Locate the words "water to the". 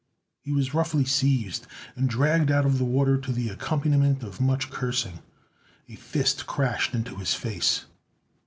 2.85-3.49